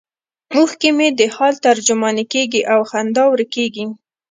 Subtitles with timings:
[0.55, 3.85] اوښکې مو د حال ترجمانې کیږي او خندا ورکیږي